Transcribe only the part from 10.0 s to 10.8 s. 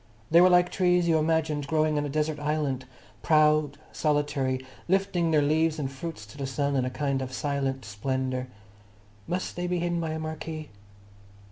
by a marquee?